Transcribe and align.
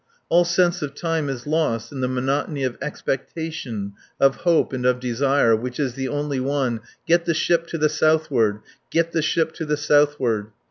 All 0.29 0.45
sense 0.45 0.81
of 0.81 0.95
time 0.95 1.29
is 1.29 1.45
lost 1.45 1.91
in 1.91 2.01
the 2.01 2.07
monotony 2.07 2.63
of 2.63 2.75
expectation, 2.81 3.93
of 4.19 4.37
hope, 4.37 4.73
and 4.73 4.83
of 4.83 4.99
desire 4.99 5.55
which 5.55 5.79
is 5.79 5.95
only 6.07 6.39
one: 6.39 6.79
Get 7.05 7.25
the 7.25 7.35
ship 7.35 7.67
to 7.67 7.77
the 7.77 7.87
southward! 7.87 8.61
Get 8.89 9.11
the 9.11 9.21
ship 9.21 9.51
to 9.53 9.63
the 9.67 9.77
southward! 9.77 10.47